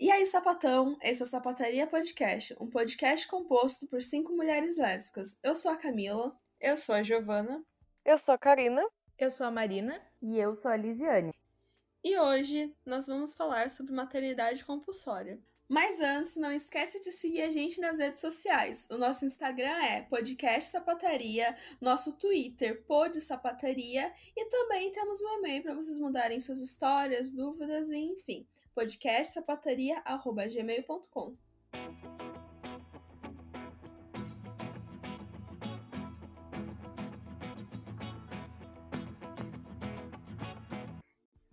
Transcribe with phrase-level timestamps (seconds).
[0.00, 0.96] E aí, sapatão?
[1.02, 5.38] Esse é o Sapataria Podcast, um podcast composto por cinco mulheres lésbicas.
[5.42, 6.34] Eu sou a Camila.
[6.58, 7.62] Eu sou a Giovana.
[8.02, 8.82] Eu sou a Karina.
[9.18, 10.00] Eu sou a Marina.
[10.22, 11.34] E eu sou a Lisiane.
[12.02, 15.38] E hoje nós vamos falar sobre maternidade compulsória.
[15.68, 18.88] Mas antes, não esquece de seguir a gente nas redes sociais.
[18.90, 25.62] O nosso Instagram é Podcast Sapataria, nosso Twitter Pod Sapataria e também temos um e-mail
[25.62, 31.36] para vocês mandarem suas histórias, dúvidas e enfim podcastsapataria.gmail.com.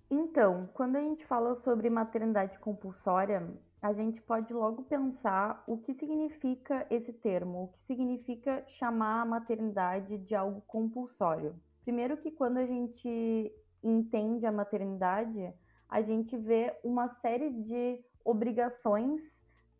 [0.10, 3.50] Então, quando a gente fala sobre maternidade compulsória,
[3.82, 9.26] a gente pode logo pensar o que significa esse termo, o que significa chamar a
[9.26, 11.56] maternidade de algo compulsório.
[11.84, 13.52] Primeiro que quando a gente
[13.84, 15.54] entende a maternidade,
[15.90, 19.40] a gente vê uma série de obrigações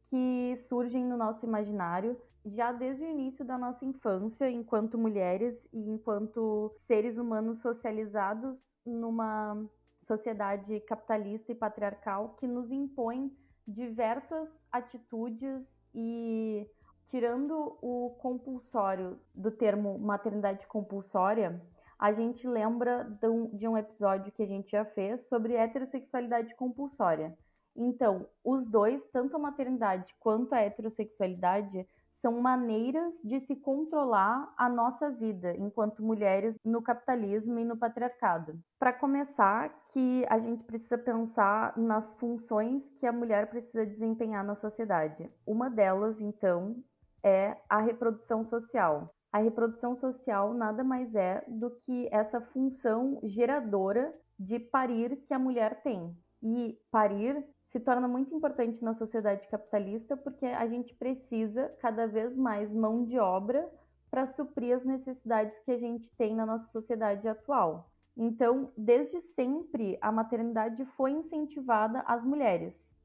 [0.10, 5.80] que surgem no nosso imaginário já desde o início da nossa infância, enquanto mulheres e
[5.90, 9.66] enquanto seres humanos socializados numa
[10.02, 13.36] sociedade capitalista e patriarcal que nos impõe
[13.68, 16.66] diversas atitudes e
[17.08, 21.62] tirando o compulsório do termo maternidade compulsória,
[22.00, 26.56] a gente lembra de um, de um episódio que a gente já fez sobre heterossexualidade
[26.56, 27.36] compulsória.
[27.76, 31.88] Então, os dois, tanto a maternidade quanto a heterossexualidade,
[32.22, 38.60] são maneiras de se controlar a nossa vida enquanto mulheres no capitalismo e no patriarcado.
[38.80, 44.56] Para começar, que a gente precisa pensar nas funções que a mulher precisa desempenhar na
[44.56, 45.30] sociedade.
[45.46, 46.76] Uma delas, então,
[47.24, 54.14] é a reprodução social a reprodução social nada mais é do que essa função geradora
[54.40, 56.16] de parir que a mulher tem.
[56.42, 62.36] E parir se torna muito importante na sociedade capitalista porque a gente precisa cada vez
[62.36, 63.70] mais mão de obra
[64.10, 67.92] para suprir as necessidades que a gente tem na nossa sociedade atual.
[68.16, 72.96] Então, desde sempre, a maternidade foi incentivada às mulheres.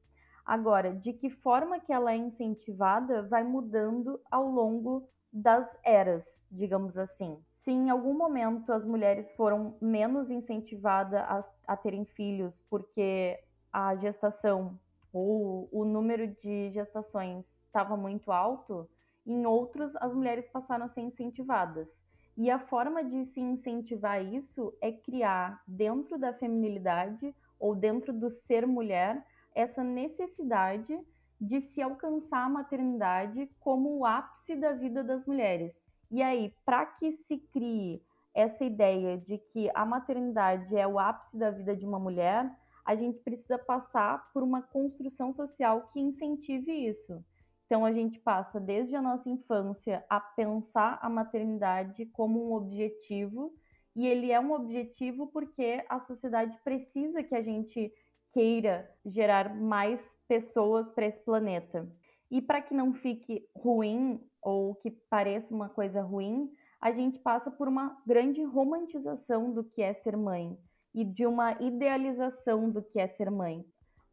[0.45, 6.95] Agora, de que forma que ela é incentivada vai mudando ao longo das eras, digamos
[6.95, 7.43] assim.
[7.63, 13.39] Se em algum momento as mulheres foram menos incentivadas a, a terem filhos porque
[13.71, 14.79] a gestação
[15.11, 18.87] ou o número de gestações estava muito alto,
[19.25, 21.87] em outros as mulheres passaram a ser incentivadas.
[22.35, 28.29] E a forma de se incentivar isso é criar dentro da feminilidade ou dentro do
[28.29, 30.99] ser mulher essa necessidade
[31.43, 35.73] de se alcançar a maternidade como o ápice da vida das mulheres.
[36.09, 38.01] E aí, para que se crie
[38.33, 42.49] essa ideia de que a maternidade é o ápice da vida de uma mulher,
[42.85, 47.23] a gente precisa passar por uma construção social que incentive isso.
[47.65, 53.53] Então, a gente passa desde a nossa infância a pensar a maternidade como um objetivo,
[53.95, 57.93] e ele é um objetivo porque a sociedade precisa que a gente
[58.31, 61.87] queira gerar mais pessoas para esse planeta.
[62.29, 66.51] E para que não fique ruim ou que pareça uma coisa ruim,
[66.81, 70.57] a gente passa por uma grande romantização do que é ser mãe
[70.93, 73.65] e de uma idealização do que é ser mãe.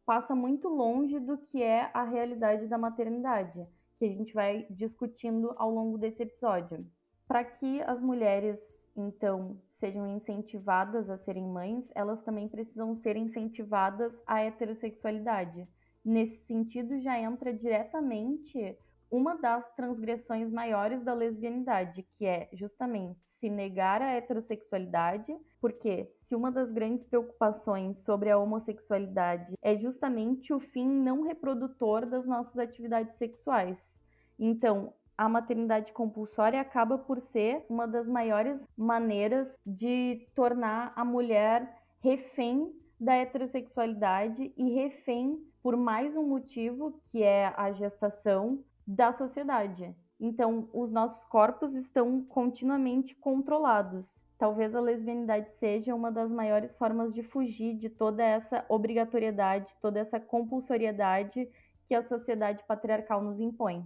[0.05, 3.65] Passa muito longe do que é a realidade da maternidade,
[3.97, 6.85] que a gente vai discutindo ao longo desse episódio.
[7.27, 8.59] Para que as mulheres,
[8.95, 15.67] então, sejam incentivadas a serem mães, elas também precisam ser incentivadas à heterossexualidade
[16.03, 18.77] nesse sentido, já entra diretamente
[19.11, 26.33] uma das transgressões maiores da lesbianidade, que é justamente se negar a heterossexualidade, porque se
[26.33, 32.57] uma das grandes preocupações sobre a homossexualidade é justamente o fim não reprodutor das nossas
[32.57, 33.93] atividades sexuais.
[34.39, 41.77] Então, a maternidade compulsória acaba por ser uma das maiores maneiras de tornar a mulher
[41.99, 49.95] refém da heterossexualidade e refém por mais um motivo, que é a gestação da sociedade.
[50.19, 54.07] Então, os nossos corpos estão continuamente controlados.
[54.37, 59.99] Talvez a lesbianidade seja uma das maiores formas de fugir de toda essa obrigatoriedade, toda
[59.99, 61.47] essa compulsoriedade
[61.87, 63.85] que a sociedade patriarcal nos impõe.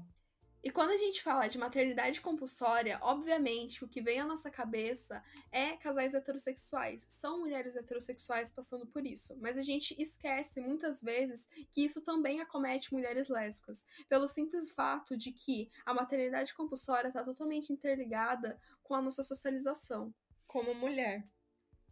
[0.66, 5.24] E quando a gente fala de maternidade compulsória, obviamente o que vem à nossa cabeça
[5.52, 7.06] é casais heterossexuais.
[7.08, 9.38] São mulheres heterossexuais passando por isso.
[9.40, 15.16] Mas a gente esquece muitas vezes que isso também acomete mulheres lésbicas, pelo simples fato
[15.16, 20.12] de que a maternidade compulsória está totalmente interligada com a nossa socialização.
[20.48, 21.30] Como mulher.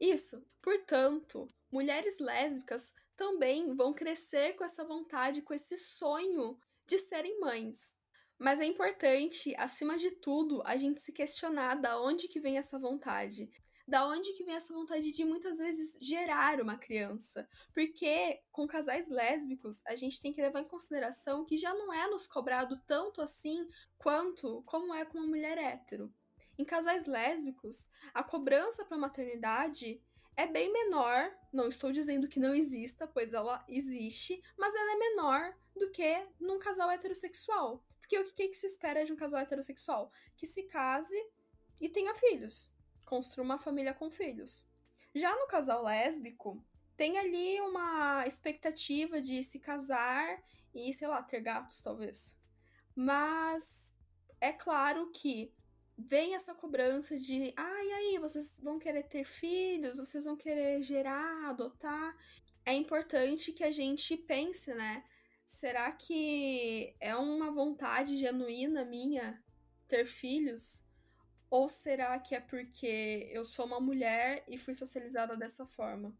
[0.01, 0.43] Isso.
[0.63, 8.01] Portanto, mulheres lésbicas também vão crescer com essa vontade, com esse sonho de serem mães.
[8.43, 12.77] Mas é importante, acima de tudo, a gente se questionar da onde que vem essa
[12.77, 13.49] vontade.
[13.87, 17.47] Da onde que vem essa vontade de muitas vezes gerar uma criança?
[17.73, 22.05] Porque com casais lésbicos, a gente tem que levar em consideração que já não é
[22.09, 23.65] nos cobrado tanto assim
[23.97, 26.13] quanto como é com uma mulher hétero.
[26.59, 30.03] Em casais lésbicos, a cobrança para maternidade
[30.35, 31.33] é bem menor.
[31.53, 36.27] Não estou dizendo que não exista, pois ela existe, mas ela é menor do que
[36.41, 37.81] num casal heterossexual.
[38.21, 40.11] Porque o que, que se espera de um casal heterossexual?
[40.35, 41.17] Que se case
[41.79, 42.73] e tenha filhos
[43.13, 44.65] construa uma família com filhos.
[45.13, 46.65] Já no casal lésbico,
[46.97, 50.43] tem ali uma expectativa de se casar
[50.73, 52.35] e, sei lá, ter gatos, talvez.
[52.95, 53.93] Mas
[54.41, 55.53] é claro que
[55.95, 61.49] vem essa cobrança de, ah, aí, vocês vão querer ter filhos, vocês vão querer gerar,
[61.49, 62.17] adotar.
[62.65, 65.03] É importante que a gente pense, né?
[65.53, 69.41] Será que é uma vontade genuína minha
[69.87, 70.83] ter filhos?
[71.47, 76.11] Ou será que é porque eu sou uma mulher e fui socializada dessa forma?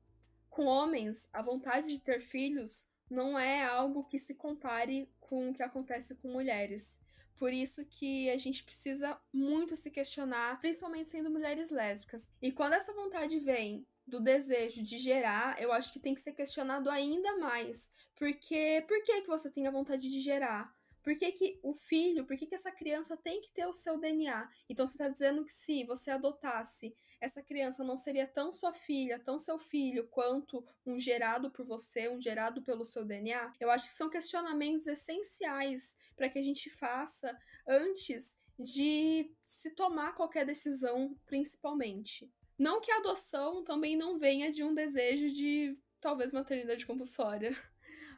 [0.52, 5.54] Com homens, a vontade de ter filhos não é algo que se compare com o
[5.54, 7.02] que acontece com mulheres.
[7.36, 12.32] Por isso que a gente precisa muito se questionar, principalmente sendo mulheres lésbicas.
[12.40, 16.34] E quando essa vontade vem do desejo de gerar, eu acho que tem que ser
[16.34, 17.92] questionado ainda mais.
[18.16, 20.74] Porque por que, que você tem a vontade de gerar?
[21.04, 24.00] Por que, que o filho, por que, que essa criança tem que ter o seu
[24.00, 24.50] DNA?
[24.70, 29.20] Então você está dizendo que se você adotasse, essa criança não seria tão sua filha,
[29.20, 33.54] tão seu filho, quanto um gerado por você, um gerado pelo seu DNA?
[33.60, 40.16] Eu acho que são questionamentos essenciais para que a gente faça antes de se tomar
[40.16, 42.32] qualquer decisão, principalmente.
[42.58, 47.58] Não que a adoção também não venha de um desejo de talvez maternidade compulsória,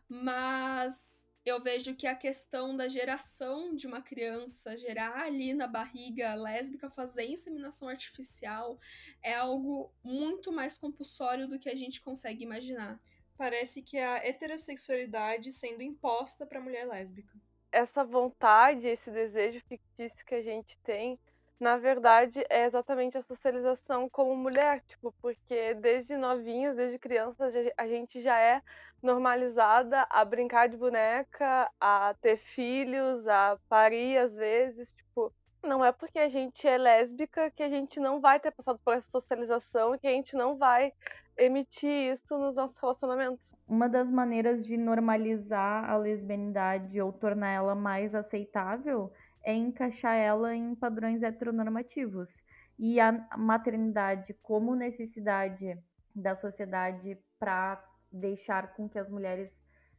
[0.09, 1.15] mas
[1.45, 6.89] eu vejo que a questão da geração de uma criança, gerar ali na barriga lésbica,
[6.89, 8.79] fazer inseminação artificial,
[9.21, 12.97] é algo muito mais compulsório do que a gente consegue imaginar.
[13.37, 17.37] Parece que é a heterossexualidade sendo imposta para a mulher lésbica.
[17.71, 21.19] Essa vontade, esse desejo fictício que a gente tem,
[21.59, 27.87] na verdade, é exatamente a socialização como mulher, tipo, porque desde novinhas, desde crianças, a
[27.87, 28.61] gente já é
[29.01, 35.31] normalizada a brincar de boneca, a ter filhos, a parir às vezes, tipo,
[35.63, 38.93] não é porque a gente é lésbica que a gente não vai ter passado por
[38.93, 40.93] essa socialização e que a gente não vai
[41.37, 43.53] emitir isso nos nossos relacionamentos.
[43.67, 49.11] Uma das maneiras de normalizar a lesbianidade ou tornar ela mais aceitável
[49.45, 52.43] é encaixar ela em padrões heteronormativos.
[52.77, 55.77] E a maternidade como necessidade
[56.13, 57.81] da sociedade para
[58.11, 59.51] deixar com que as mulheres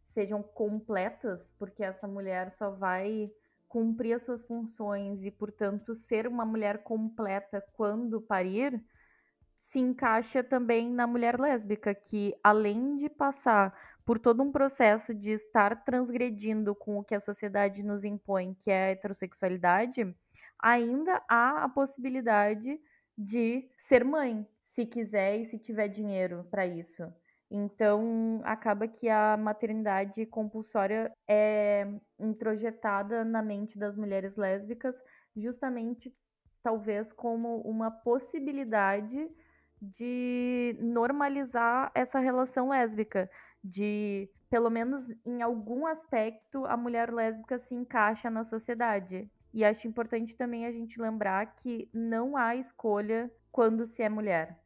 [0.04, 3.30] sejam completas, porque essa mulher só vai
[3.68, 8.82] cumprir as suas funções e, portanto, ser uma mulher completa quando parir,
[9.60, 13.74] se encaixa também na mulher lésbica, que além de passar
[14.06, 18.70] por todo um processo de estar transgredindo com o que a sociedade nos impõe, que
[18.70, 20.16] é a heterossexualidade,
[20.58, 22.80] ainda há a possibilidade
[23.18, 27.12] de ser mãe, se quiser e se tiver dinheiro para isso.
[27.50, 31.86] Então, acaba que a maternidade compulsória é
[32.18, 35.00] introjetada na mente das mulheres lésbicas,
[35.36, 36.14] justamente
[36.62, 39.28] talvez como uma possibilidade
[39.80, 43.30] de normalizar essa relação lésbica,
[43.66, 49.30] de pelo menos em algum aspecto a mulher lésbica se encaixa na sociedade.
[49.52, 54.60] E acho importante também a gente lembrar que não há escolha quando se é mulher,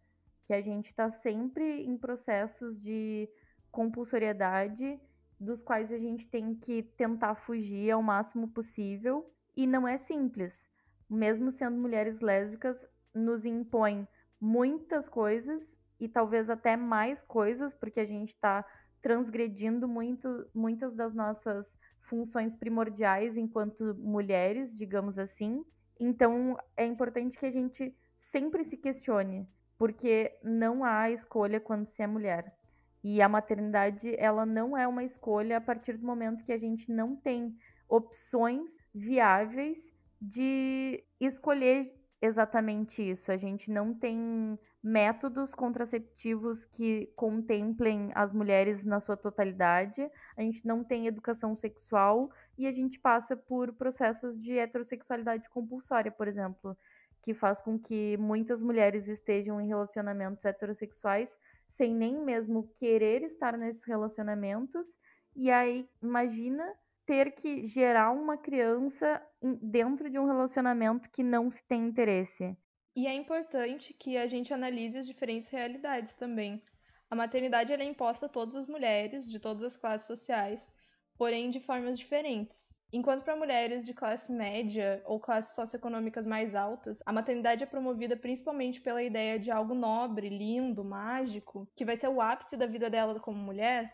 [0.47, 3.29] que a gente está sempre em processos de
[3.71, 5.01] compulsoriedade
[5.39, 10.69] dos quais a gente tem que tentar fugir ao máximo possível e não é simples.
[11.09, 14.07] Mesmo sendo mulheres lésbicas, nos impõe
[14.41, 18.65] muitas coisas e talvez até mais coisas, porque a gente está
[19.03, 25.65] transgredindo muito, muitas das nossas funções primordiais enquanto mulheres, digamos assim.
[25.99, 32.03] Então, é importante que a gente sempre se questione, porque não há escolha quando se
[32.03, 32.55] é mulher.
[33.03, 36.91] E a maternidade, ela não é uma escolha a partir do momento que a gente
[36.93, 37.57] não tem
[37.89, 43.33] opções viáveis de escolher exatamente isso.
[43.33, 50.67] A gente não tem métodos contraceptivos que contemplem as mulheres na sua totalidade, a gente
[50.67, 56.77] não tem educação sexual e a gente passa por processos de heterossexualidade compulsória, por exemplo,
[57.23, 61.37] que faz com que muitas mulheres estejam em relacionamentos heterossexuais
[61.71, 64.99] sem nem mesmo querer estar nesses relacionamentos.
[65.35, 66.65] E aí, imagina
[67.11, 69.21] ter que gerar uma criança
[69.61, 72.57] dentro de um relacionamento que não se tem interesse.
[72.95, 76.63] E é importante que a gente analise as diferentes realidades também.
[77.11, 80.73] A maternidade é imposta a todas as mulheres, de todas as classes sociais,
[81.19, 82.73] porém de formas diferentes.
[82.93, 88.17] Enquanto para mulheres de classe média ou classes socioeconômicas mais altas, a maternidade é promovida
[88.17, 92.89] principalmente pela ideia de algo nobre, lindo, mágico, que vai ser o ápice da vida
[92.89, 93.93] dela como mulher,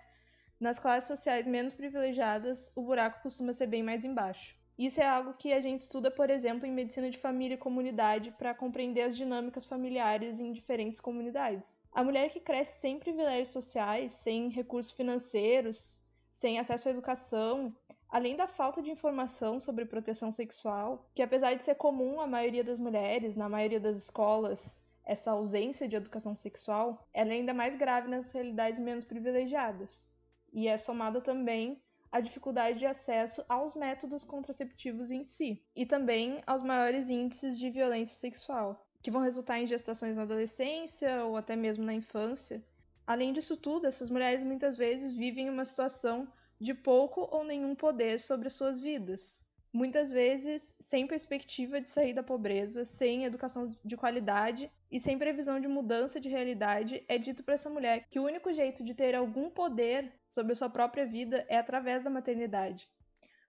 [0.59, 4.57] nas classes sociais menos privilegiadas, o buraco costuma ser bem mais embaixo.
[4.79, 8.31] Isso é algo que a gente estuda, por exemplo, em medicina de família e comunidade
[8.33, 11.75] para compreender as dinâmicas familiares em diferentes comunidades.
[11.93, 17.75] A mulher que cresce sem privilégios sociais, sem recursos financeiros, sem acesso à educação,
[18.09, 22.63] além da falta de informação sobre proteção sexual, que apesar de ser comum à maioria
[22.63, 27.75] das mulheres, na maioria das escolas, essa ausência de educação sexual, ela é ainda mais
[27.77, 30.11] grave nas realidades menos privilegiadas.
[30.57, 31.79] E é somada também
[32.11, 37.69] a dificuldade de acesso aos métodos contraceptivos em si, e também aos maiores índices de
[37.69, 42.65] violência sexual, que vão resultar em gestações na adolescência ou até mesmo na infância.
[43.07, 46.27] Além disso tudo, essas mulheres muitas vezes vivem uma situação
[46.59, 49.43] de pouco ou nenhum poder sobre suas vidas,
[49.77, 55.61] muitas vezes sem perspectiva de sair da pobreza, sem educação de qualidade e sem previsão
[55.61, 59.15] de mudança de realidade, é dito para essa mulher que o único jeito de ter
[59.15, 62.89] algum poder sobre a sua própria vida é através da maternidade.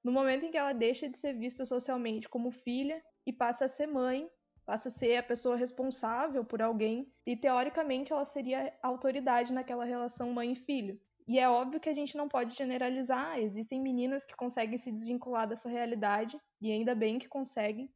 [0.04, 3.70] No momento em que ela deixa de ser vista socialmente como filha e passa a
[3.70, 4.30] ser mãe,
[4.66, 10.34] passa a ser a pessoa responsável por alguém, e teoricamente ela seria autoridade naquela relação
[10.34, 11.00] mãe e filho.
[11.28, 15.46] E é óbvio que a gente não pode generalizar, existem meninas que conseguem se desvincular
[15.46, 17.92] dessa realidade, e ainda bem que conseguem,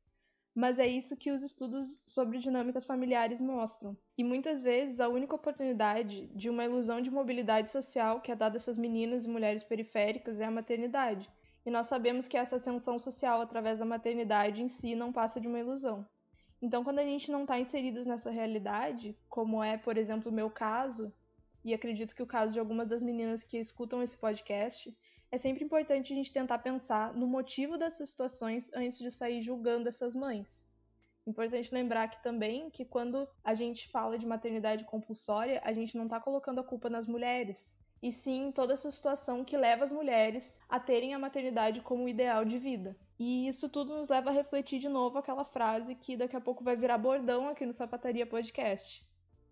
[0.53, 3.97] mas é isso que os estudos sobre dinâmicas familiares mostram.
[4.17, 8.57] E muitas vezes a única oportunidade de uma ilusão de mobilidade social que é dada
[8.57, 11.29] a essas meninas e mulheres periféricas é a maternidade.
[11.65, 15.47] E nós sabemos que essa ascensão social através da maternidade em si não passa de
[15.47, 16.05] uma ilusão.
[16.61, 20.49] Então, quando a gente não está inseridos nessa realidade, como é, por exemplo, o meu
[20.49, 21.13] caso,
[21.63, 24.95] e acredito que o caso de algumas das meninas que escutam esse podcast,
[25.31, 29.87] é sempre importante a gente tentar pensar no motivo dessas situações antes de sair julgando
[29.87, 30.65] essas mães.
[31.25, 36.05] Importante lembrar aqui também que quando a gente fala de maternidade compulsória, a gente não
[36.05, 40.59] está colocando a culpa nas mulheres, e sim toda essa situação que leva as mulheres
[40.67, 42.97] a terem a maternidade como ideal de vida.
[43.19, 46.63] E isso tudo nos leva a refletir de novo aquela frase que daqui a pouco
[46.63, 49.05] vai virar bordão aqui no Sapataria Podcast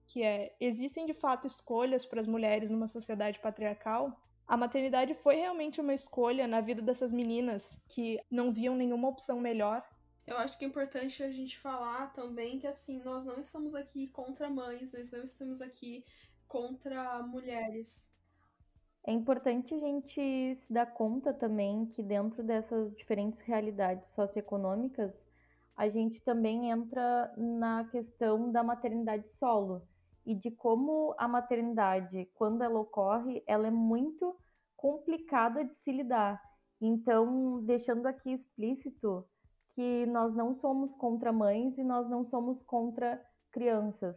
[0.09, 4.19] que é: existem de fato escolhas para as mulheres numa sociedade patriarcal?
[4.47, 9.39] A maternidade foi realmente uma escolha na vida dessas meninas que não viam nenhuma opção
[9.39, 9.87] melhor?
[10.25, 14.07] Eu acho que é importante a gente falar também que assim, nós não estamos aqui
[14.07, 16.03] contra mães, nós não estamos aqui
[16.47, 18.11] contra mulheres.
[19.05, 25.13] É importante a gente se dar conta também que dentro dessas diferentes realidades socioeconômicas,
[25.77, 29.87] a gente também entra na questão da maternidade solo
[30.29, 34.37] e de como a maternidade, quando ela ocorre, ela é muito
[34.77, 36.39] complicada de se lidar.
[36.79, 39.25] Então, deixando aqui explícito
[39.73, 43.19] que nós não somos contra mães e nós não somos contra
[43.51, 44.15] crianças,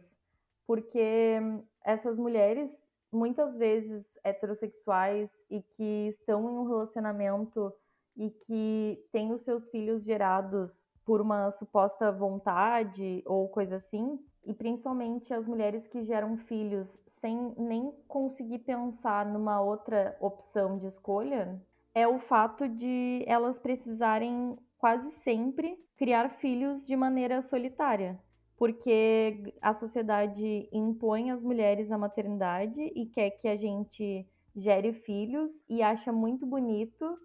[0.67, 1.39] porque
[1.83, 2.69] essas mulheres,
[3.11, 7.73] muitas vezes heterossexuais e que estão em um relacionamento
[8.15, 14.53] e que têm os seus filhos gerados por uma suposta vontade ou coisa assim, e
[14.53, 21.61] principalmente as mulheres que geram filhos sem nem conseguir pensar numa outra opção de escolha,
[21.95, 28.19] é o fato de elas precisarem quase sempre criar filhos de maneira solitária,
[28.57, 35.63] porque a sociedade impõe às mulheres a maternidade e quer que a gente gere filhos
[35.69, 37.17] e acha muito bonito,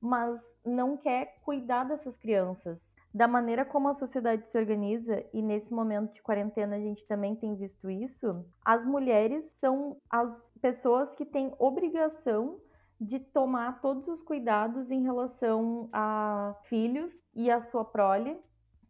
[0.00, 2.78] mas não quer cuidar dessas crianças
[3.14, 7.36] da maneira como a sociedade se organiza, e nesse momento de quarentena a gente também
[7.36, 12.58] tem visto isso, as mulheres são as pessoas que têm obrigação
[13.00, 18.36] de tomar todos os cuidados em relação a filhos e a sua prole,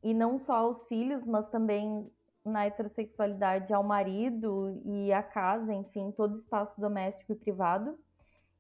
[0.03, 2.11] e não só aos filhos, mas também
[2.45, 7.99] na heterossexualidade ao marido e à casa, enfim, todo espaço doméstico e privado.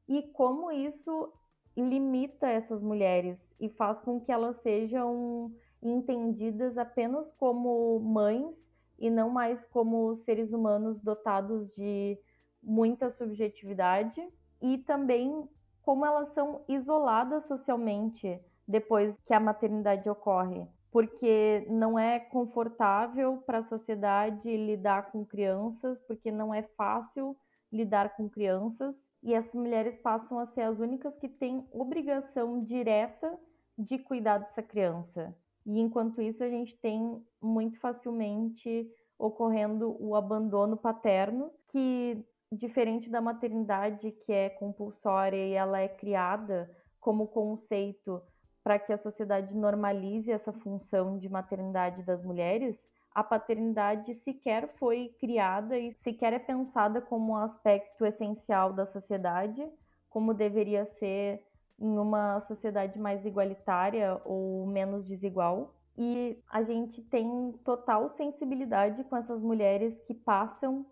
[0.09, 1.33] E como isso
[1.76, 8.55] limita essas mulheres e faz com que elas sejam entendidas apenas como mães
[8.99, 12.19] e não mais como seres humanos dotados de
[12.63, 14.27] muita subjetividade
[14.63, 15.49] e também
[15.83, 20.67] como elas são isoladas socialmente depois que a maternidade ocorre.
[20.91, 27.37] porque não é confortável para a sociedade lidar com crianças, porque não é fácil
[27.73, 33.37] lidar com crianças, e essas mulheres passam a ser as únicas que têm obrigação direta
[33.76, 35.35] de cuidar dessa criança.
[35.64, 38.87] E enquanto isso, a gente tem muito facilmente
[39.19, 46.71] ocorrendo o abandono paterno, que diferente da maternidade, que é compulsória e ela é criada
[47.00, 48.23] como conceito
[48.62, 52.78] para que a sociedade normalize essa função de maternidade das mulheres,
[53.14, 59.66] a paternidade sequer foi criada e sequer é pensada como um aspecto essencial da sociedade,
[60.11, 61.44] como deveria ser
[61.78, 65.75] em uma sociedade mais igualitária ou menos desigual.
[65.97, 70.85] E a gente tem total sensibilidade com essas mulheres que passam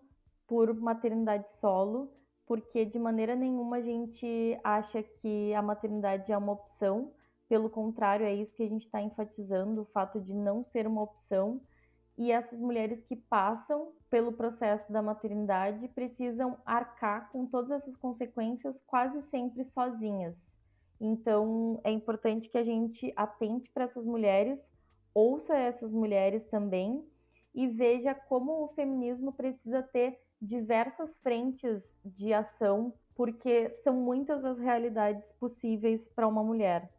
[0.47, 2.09] por maternidade solo,
[2.45, 7.11] porque de maneira nenhuma a gente acha que a maternidade é uma opção,
[7.49, 11.01] pelo contrário, é isso que a gente está enfatizando, o fato de não ser uma
[11.01, 11.61] opção.
[12.17, 18.79] E essas mulheres que passam pelo processo da maternidade precisam arcar com todas essas consequências
[18.85, 20.53] quase sempre sozinhas.
[21.01, 24.59] Então, é importante que a gente atente para essas mulheres,
[25.13, 27.03] ouça essas mulheres também
[27.53, 34.59] e veja como o feminismo precisa ter diversas frentes de ação, porque são muitas as
[34.59, 36.91] realidades possíveis para uma mulher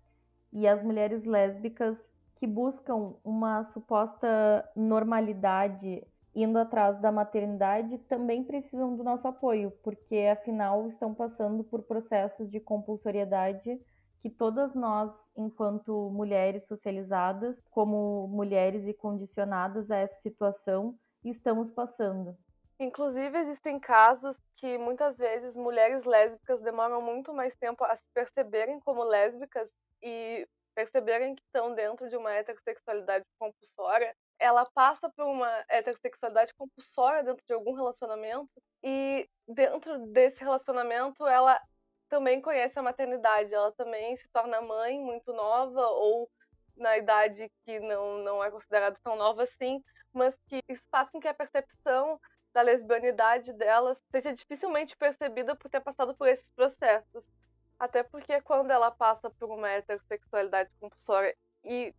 [0.52, 1.98] e as mulheres lésbicas
[2.44, 10.28] que buscam uma suposta normalidade indo atrás da maternidade também precisam do nosso apoio, porque
[10.30, 13.80] afinal estão passando por processos de compulsoriedade
[14.20, 22.36] que todas nós, enquanto mulheres socializadas, como mulheres e condicionadas a essa situação, estamos passando.
[22.78, 28.80] Inclusive, existem casos que muitas vezes mulheres lésbicas demoram muito mais tempo a se perceberem
[28.80, 29.72] como lésbicas
[30.02, 30.46] e
[30.84, 37.44] perceberem que estão dentro de uma heterossexualidade compulsória, ela passa por uma heterossexualidade compulsória dentro
[37.46, 38.50] de algum relacionamento
[38.82, 41.60] e dentro desse relacionamento ela
[42.08, 46.30] também conhece a maternidade, ela também se torna mãe muito nova ou
[46.76, 49.82] na idade que não, não é considerada tão nova assim,
[50.12, 52.20] mas que isso faz com que a percepção
[52.52, 57.28] da lesbianidade dela seja dificilmente percebida por ter passado por esses processos.
[57.84, 61.94] Até porque quando ela passa por uma heterossexualidade compulsória e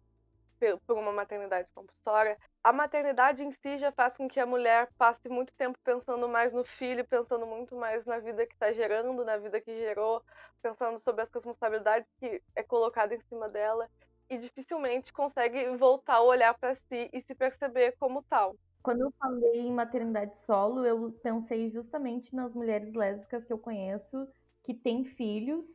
[0.87, 5.29] por uma maternidade compulsória, a maternidade em si já faz com que a mulher passe
[5.29, 9.37] muito tempo pensando mais no filho, pensando muito mais na vida que está gerando, na
[9.37, 10.23] vida que gerou,
[10.59, 13.87] pensando sobre as responsabilidades que é colocada em cima dela
[14.27, 18.55] e dificilmente consegue voltar a olhar para si e se perceber como tal.
[18.81, 24.27] Quando eu falei em maternidade solo, eu pensei justamente nas mulheres lésbicas que eu conheço
[24.65, 25.65] que têm filhos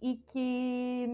[0.00, 1.06] e que,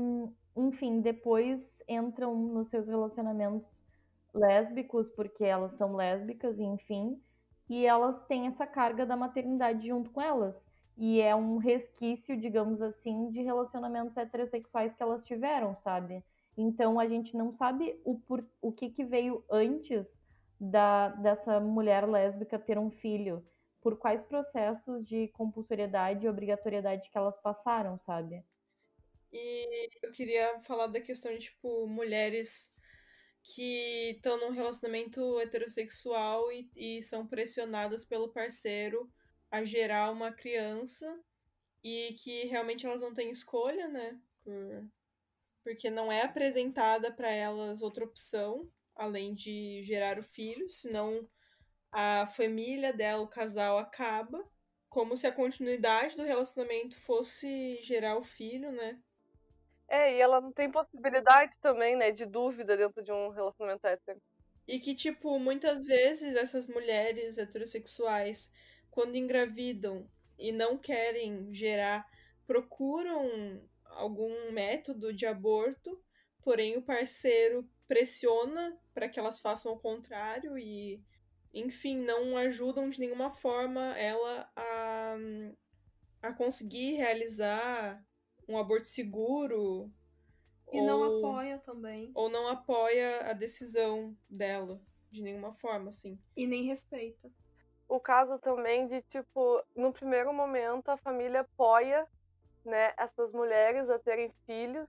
[0.57, 3.85] enfim, depois entram nos seus relacionamentos
[4.33, 7.21] lésbicos porque elas são lésbicas, enfim,
[7.69, 10.55] e elas têm essa carga da maternidade junto com elas.
[10.97, 16.23] E é um resquício, digamos assim, de relacionamentos heterossexuais que elas tiveram, sabe?
[16.57, 20.07] Então a gente não sabe o, por, o que, que veio antes
[20.61, 23.43] da, dessa mulher lésbica ter um filho
[23.81, 28.45] por quais processos de compulsoriedade e obrigatoriedade que elas passaram, sabe?
[29.33, 32.73] E eu queria falar da questão de, tipo, mulheres
[33.43, 39.11] que estão num relacionamento heterossexual e, e são pressionadas pelo parceiro
[39.51, 41.19] a gerar uma criança
[41.83, 44.21] e que realmente elas não têm escolha, né?
[44.45, 44.87] Por...
[45.63, 51.27] Porque não é apresentada para elas outra opção além de gerar o filho, senão
[51.93, 54.45] a família dela, o casal, acaba,
[54.89, 58.99] como se a continuidade do relacionamento fosse gerar o filho, né?
[59.89, 64.21] É, e ela não tem possibilidade também, né, de dúvida dentro de um relacionamento hétero.
[64.67, 68.51] E que, tipo, muitas vezes essas mulheres heterossexuais,
[68.89, 72.07] quando engravidam e não querem gerar,
[72.47, 76.01] procuram algum método de aborto,
[76.41, 81.03] porém o parceiro pressiona para que elas façam o contrário e
[81.53, 85.17] enfim, não ajudam de nenhuma forma ela a,
[86.23, 88.05] a conseguir realizar
[88.49, 89.91] um aborto seguro.
[90.73, 92.11] E ou, não apoia também.
[92.15, 96.19] Ou não apoia a decisão dela, de nenhuma forma, assim.
[96.37, 97.31] E nem respeita.
[97.89, 102.07] O caso também de, tipo, no primeiro momento a família apoia,
[102.65, 104.89] né, essas mulheres a terem filhos.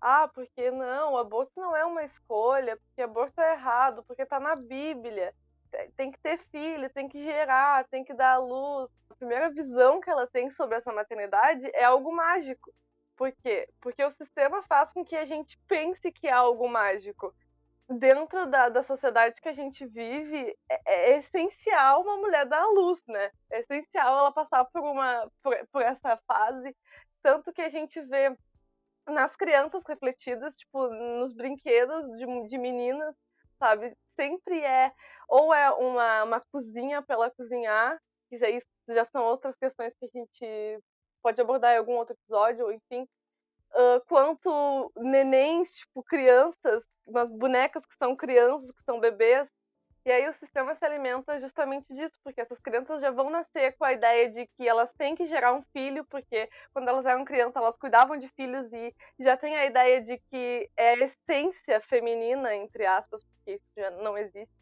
[0.00, 4.40] Ah, porque não, o aborto não é uma escolha, porque aborto é errado, porque tá
[4.40, 5.32] na Bíblia
[5.96, 8.90] tem que ter filho, tem que gerar, tem que dar à luz.
[9.10, 12.72] A primeira visão que ela tem sobre essa maternidade é algo mágico.
[13.16, 13.68] Por quê?
[13.80, 17.34] Porque o sistema faz com que a gente pense que é algo mágico.
[17.88, 22.66] dentro da, da sociedade que a gente vive, é, é, essencial uma mulher dar à
[22.68, 23.30] luz, né?
[23.50, 26.74] É essencial ela passar por, uma, por, por essa fase.
[27.22, 28.36] Tanto que a gente vê
[29.06, 33.14] nas crianças refletidas, tipo, nos brinquedos de, de meninas,
[33.58, 33.96] sabe?
[34.16, 34.92] Sempre é,
[35.32, 39.94] ou é uma, uma cozinha para ela cozinhar, que já, isso já são outras questões
[39.98, 40.78] que a gente
[41.22, 43.08] pode abordar em algum outro episódio, enfim,
[43.72, 49.48] uh, quanto nenéns, tipo, crianças, umas bonecas que são crianças, que são bebês,
[50.04, 53.86] e aí o sistema se alimenta justamente disso, porque essas crianças já vão nascer com
[53.86, 57.56] a ideia de que elas têm que gerar um filho, porque quando elas eram crianças
[57.56, 62.54] elas cuidavam de filhos e já tem a ideia de que é a essência feminina,
[62.54, 64.61] entre aspas, porque isso já não existe,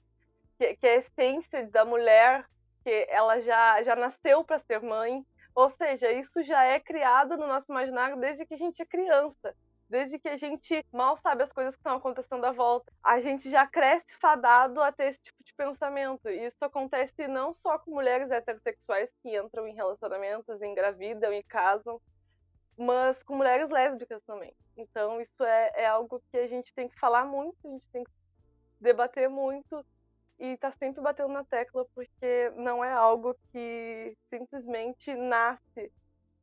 [0.61, 2.45] que, que é a essência da mulher,
[2.85, 5.25] que ela já, já nasceu para ser mãe.
[5.55, 9.55] Ou seja, isso já é criado no nosso imaginário desde que a gente é criança
[9.89, 12.93] desde que a gente mal sabe as coisas que estão acontecendo à volta.
[13.03, 16.29] A gente já cresce fadado a ter esse tipo de pensamento.
[16.29, 22.01] E isso acontece não só com mulheres heterossexuais que entram em relacionamentos, engravidam e casam,
[22.79, 24.55] mas com mulheres lésbicas também.
[24.77, 28.05] Então isso é, é algo que a gente tem que falar muito, a gente tem
[28.05, 28.13] que
[28.81, 29.85] debater muito
[30.41, 35.93] e tá sempre batendo na tecla porque não é algo que simplesmente nasce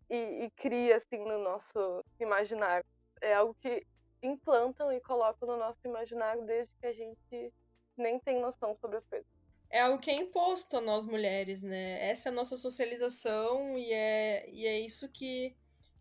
[0.10, 2.86] e, e cria assim no nosso imaginário
[3.21, 3.86] é algo que
[4.21, 7.53] implantam e colocam no nosso imaginário desde que a gente
[7.97, 9.27] nem tem noção sobre as coisas.
[9.69, 12.10] É algo que é imposto a nós mulheres, né?
[12.10, 15.55] Essa é a nossa socialização e é, e é isso que,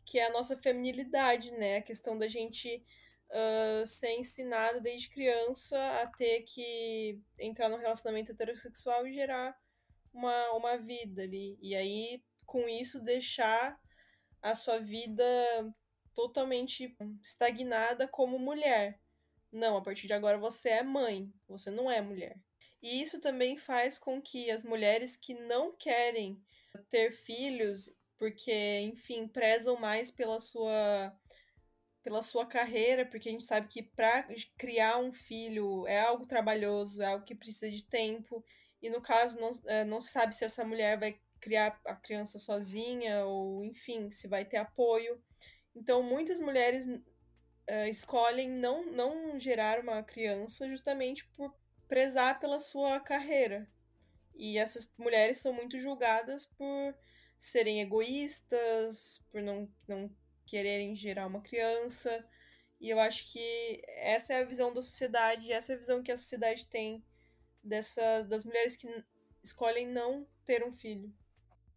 [0.04, 1.78] que é a nossa feminilidade, né?
[1.78, 2.85] A questão da gente
[3.31, 9.57] uh, ser ensinado desde criança a ter que entrar num relacionamento heterossexual e gerar
[10.12, 11.59] uma, uma vida ali.
[11.61, 13.79] E aí, com isso, deixar
[14.43, 15.25] a sua vida
[16.15, 19.01] totalmente estagnada como mulher.
[19.53, 22.39] Não, a partir de agora você é mãe, você não é mulher.
[22.83, 26.41] E isso também faz com que as mulheres que não querem
[26.89, 31.15] ter filhos, porque, enfim, prezam mais pela sua
[32.07, 37.03] pela sua carreira, porque a gente sabe que para criar um filho é algo trabalhoso,
[37.03, 38.45] é algo que precisa de tempo,
[38.81, 42.38] e no caso não, é, não se sabe se essa mulher vai criar a criança
[42.38, 45.21] sozinha, ou enfim, se vai ter apoio.
[45.75, 51.53] Então, muitas mulheres uh, escolhem não, não gerar uma criança justamente por
[51.88, 53.69] prezar pela sua carreira.
[54.37, 56.95] E essas mulheres são muito julgadas por
[57.37, 60.09] serem egoístas, por não, não
[60.46, 62.24] quererem gerar uma criança.
[62.80, 66.12] E eu acho que essa é a visão da sociedade, essa é a visão que
[66.12, 67.04] a sociedade tem
[67.62, 68.88] dessa, das mulheres que
[69.42, 71.12] escolhem não ter um filho.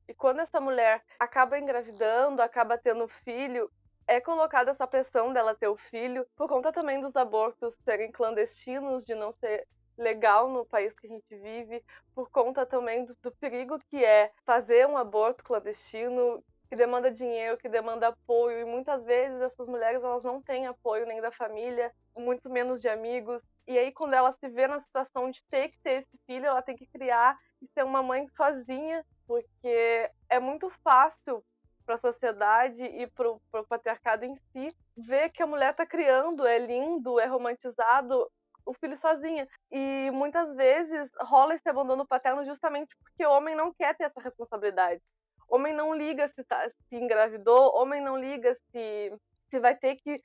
[0.07, 3.71] E quando essa mulher acaba engravidando, acaba tendo filho,
[4.07, 9.05] é colocada essa pressão dela ter o filho, por conta também dos abortos serem clandestinos,
[9.05, 11.83] de não ser legal no país que a gente vive,
[12.15, 17.57] por conta também do, do perigo que é fazer um aborto clandestino, que demanda dinheiro,
[17.57, 21.91] que demanda apoio, e muitas vezes essas mulheres elas não têm apoio nem da família,
[22.15, 23.41] muito menos de amigos.
[23.67, 26.61] E aí quando ela se vê na situação de ter que ter esse filho, ela
[26.61, 31.43] tem que criar e ser uma mãe sozinha, porque é muito fácil
[31.85, 36.45] para a sociedade e para o patriarcado em si, ver que a mulher está criando,
[36.45, 38.29] é lindo, é romantizado,
[38.63, 39.47] o filho sozinha.
[39.71, 44.21] E muitas vezes rola esse abandono paterno justamente porque o homem não quer ter essa
[44.21, 45.01] responsabilidade.
[45.49, 49.13] Homem não liga se, tá, se engravidou, homem não liga se,
[49.49, 50.21] se vai ter que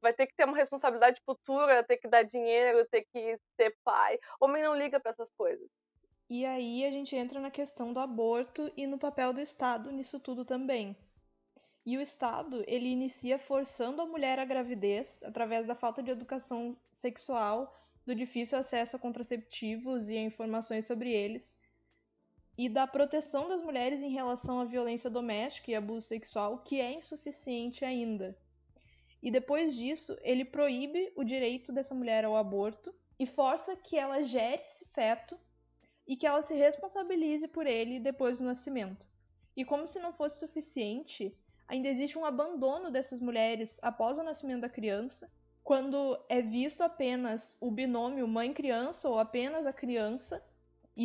[0.00, 4.18] vai ter que ter uma responsabilidade futura, ter que dar dinheiro, ter que ser pai.
[4.40, 5.68] Homem não liga para essas coisas.
[6.28, 10.18] E aí a gente entra na questão do aborto e no papel do Estado nisso
[10.18, 10.96] tudo também.
[11.84, 16.76] E o Estado, ele inicia forçando a mulher à gravidez através da falta de educação
[16.92, 17.74] sexual,
[18.06, 21.54] do difícil acesso a contraceptivos e a informações sobre eles,
[22.62, 26.92] e da proteção das mulheres em relação à violência doméstica e abuso sexual, que é
[26.92, 28.36] insuficiente ainda.
[29.22, 34.22] E depois disso, ele proíbe o direito dessa mulher ao aborto e força que ela
[34.22, 35.38] gere esse feto
[36.06, 39.08] e que ela se responsabilize por ele depois do nascimento.
[39.56, 41.34] E como se não fosse suficiente,
[41.66, 45.32] ainda existe um abandono dessas mulheres após o nascimento da criança,
[45.64, 50.44] quando é visto apenas o binômio mãe-criança ou apenas a criança,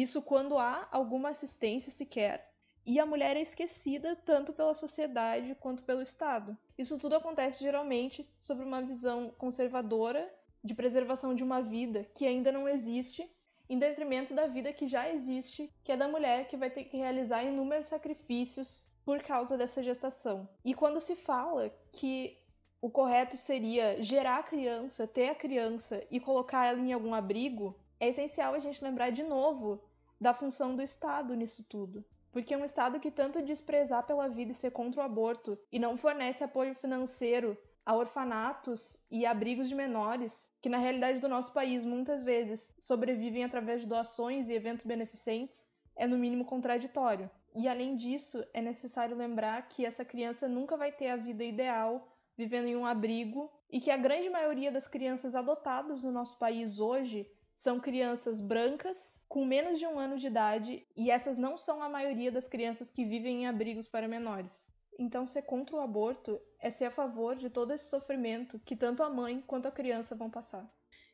[0.01, 2.51] isso quando há alguma assistência sequer,
[2.85, 6.55] e a mulher é esquecida tanto pela sociedade quanto pelo Estado.
[6.77, 10.31] Isso tudo acontece geralmente sobre uma visão conservadora
[10.63, 13.27] de preservação de uma vida que ainda não existe
[13.67, 16.97] em detrimento da vida que já existe, que é da mulher que vai ter que
[16.97, 20.47] realizar inúmeros sacrifícios por causa dessa gestação.
[20.63, 22.37] E quando se fala que
[22.79, 27.75] o correto seria gerar a criança, ter a criança e colocar ela em algum abrigo,
[28.05, 29.83] é essencial a gente lembrar de novo
[30.21, 32.05] da função do Estado nisso tudo.
[32.31, 35.97] Porque um Estado que tanto desprezar pela vida e ser contra o aborto e não
[35.97, 41.85] fornece apoio financeiro a orfanatos e abrigos de menores, que na realidade do nosso país
[41.85, 45.63] muitas vezes sobrevivem através de doações e eventos beneficentes,
[45.95, 47.29] é no mínimo contraditório.
[47.55, 52.11] E além disso, é necessário lembrar que essa criança nunca vai ter a vida ideal
[52.37, 56.79] vivendo em um abrigo e que a grande maioria das crianças adotadas no nosso país
[56.79, 61.81] hoje são crianças brancas com menos de um ano de idade e essas não são
[61.81, 64.67] a maioria das crianças que vivem em abrigos para menores.
[64.97, 69.03] Então, ser contra o aborto é ser a favor de todo esse sofrimento que tanto
[69.03, 70.69] a mãe quanto a criança vão passar.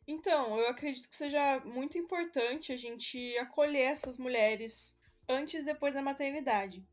[0.08, 5.93] Então, eu acredito que seja muito importante a gente acolher essas mulheres antes e depois
[5.93, 6.86] da maternidade.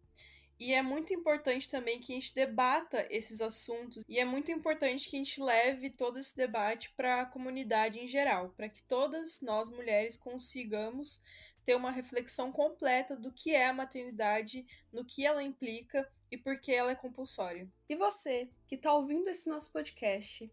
[0.59, 5.09] E é muito importante também que a gente debata esses assuntos e é muito importante
[5.09, 9.41] que a gente leve todo esse debate para a comunidade em geral, para que todas
[9.41, 11.23] nós mulheres consigamos
[11.65, 16.59] ter uma reflexão completa do que é a maternidade, no que ela implica e por
[16.59, 17.71] que ela é compulsória.
[17.89, 20.51] E você, que está ouvindo esse nosso podcast,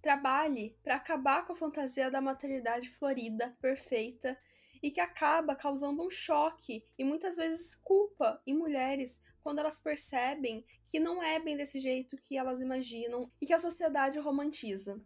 [0.00, 4.38] trabalhe para acabar com a fantasia da maternidade florida, perfeita
[4.82, 10.64] e que acaba causando um choque e muitas vezes culpa em mulheres quando elas percebem
[10.84, 15.00] que não é bem desse jeito que elas imaginam e que a sociedade romantiza.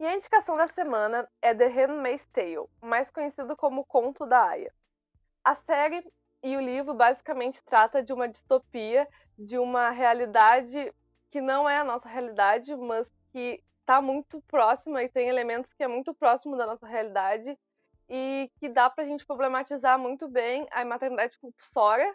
[0.00, 4.72] E a indicação da semana é The Handmaid's Tale, mais conhecido como Conto da Aya.
[5.42, 6.04] A série
[6.42, 10.94] e o livro basicamente trata de uma distopia, de uma realidade
[11.30, 15.82] que não é a nossa realidade, mas que está muito próxima e tem elementos que
[15.82, 17.58] é muito próximo da nossa realidade
[18.08, 22.14] e que dá para a gente problematizar muito bem a maternidade compulsória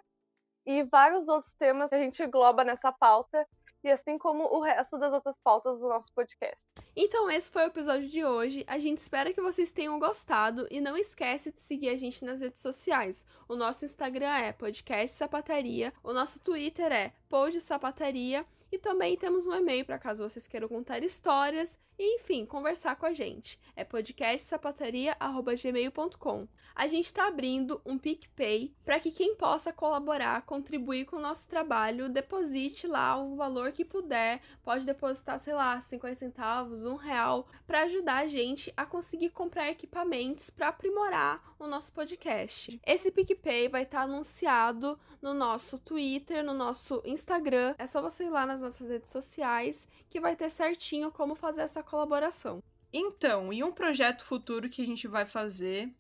[0.66, 3.48] e vários outros temas que a gente engloba nessa pauta
[3.84, 6.66] e assim como o resto das outras pautas do nosso podcast.
[6.96, 8.64] Então esse foi o episódio de hoje.
[8.66, 12.40] A gente espera que vocês tenham gostado e não esquece de seguir a gente nas
[12.40, 13.26] redes sociais.
[13.48, 19.54] O nosso Instagram é podcast sapataria, o nosso Twitter é podsapataria e também temos um
[19.54, 23.60] e-mail para caso vocês queiram contar histórias e, enfim, conversar com a gente.
[23.76, 26.48] É podcastsapataria.gmail.com.
[26.76, 31.48] A gente está abrindo um PicPay para que quem possa colaborar, contribuir com o nosso
[31.48, 34.42] trabalho, deposite lá o valor que puder.
[34.64, 39.70] Pode depositar, sei lá, 50 centavos, um real, para ajudar a gente a conseguir comprar
[39.70, 42.82] equipamentos para aprimorar o nosso podcast.
[42.86, 47.76] Esse PicPay vai estar tá anunciado no nosso Twitter, no nosso Instagram.
[47.78, 51.62] É só você ir lá nas nossas redes sociais que vai ter certinho como fazer
[51.62, 52.62] essa colaboração.
[52.92, 55.92] Então, e um projeto futuro que a gente vai fazer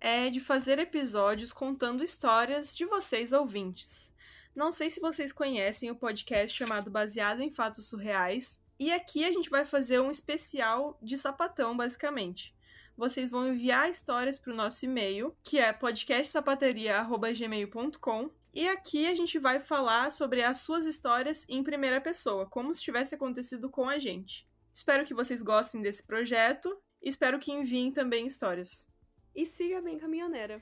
[0.00, 4.12] é de fazer episódios contando histórias de vocês ouvintes.
[4.54, 9.32] Não sei se vocês conhecem o podcast chamado Baseado em Fatos Surreais, e aqui a
[9.32, 12.54] gente vai fazer um especial de sapatão, basicamente.
[12.96, 19.36] Vocês vão enviar histórias para o nosso e-mail, que é podcastsapateria.gmail.com, e aqui a gente
[19.38, 23.98] vai falar sobre as suas histórias em primeira pessoa, como se tivesse acontecido com a
[23.98, 24.46] gente.
[24.74, 28.88] Espero que vocês gostem desse projeto e espero que enviem também histórias.
[29.34, 30.60] E siga bem caminhoneira.